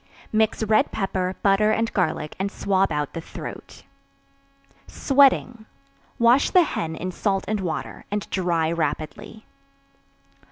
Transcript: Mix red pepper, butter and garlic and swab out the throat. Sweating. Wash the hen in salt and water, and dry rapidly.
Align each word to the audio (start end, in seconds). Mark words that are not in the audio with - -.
Mix 0.33 0.63
red 0.63 0.91
pepper, 0.91 1.35
butter 1.43 1.69
and 1.69 1.93
garlic 1.93 2.35
and 2.39 2.51
swab 2.51 2.91
out 2.91 3.13
the 3.13 3.21
throat. 3.21 3.83
Sweating. 4.87 5.67
Wash 6.17 6.49
the 6.49 6.63
hen 6.63 6.95
in 6.95 7.11
salt 7.11 7.45
and 7.47 7.59
water, 7.59 8.05
and 8.09 8.27
dry 8.31 8.71
rapidly. 8.71 9.45